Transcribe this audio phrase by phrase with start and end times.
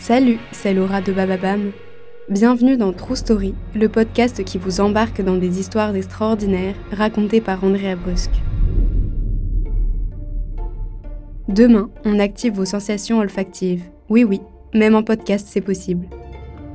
[0.00, 1.72] Salut, c'est Laura de Bababam.
[2.30, 7.62] Bienvenue dans True Story, le podcast qui vous embarque dans des histoires extraordinaires racontées par
[7.62, 8.40] Andrea Brusque.
[11.48, 13.82] Demain, on active vos sensations olfactives.
[14.08, 14.40] Oui, oui,
[14.72, 16.06] même en podcast, c'est possible.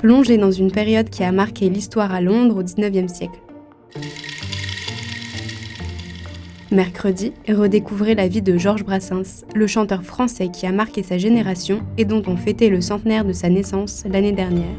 [0.00, 3.38] Plongez dans une période qui a marqué l'histoire à Londres au 19e siècle.
[6.72, 11.82] Mercredi, redécouvrez la vie de Georges Brassens, le chanteur français qui a marqué sa génération
[11.98, 14.78] et dont on fêtait le centenaire de sa naissance l'année dernière.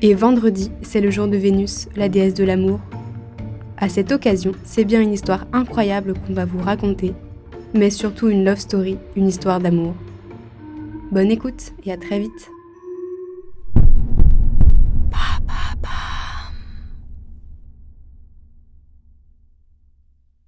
[0.00, 2.80] Et vendredi, c'est le jour de Vénus, la déesse de l'amour.
[3.76, 7.12] À cette occasion, c'est bien une histoire incroyable qu'on va vous raconter,
[7.74, 9.92] mais surtout une love story, une histoire d'amour.
[11.12, 12.50] Bonne écoute et à très vite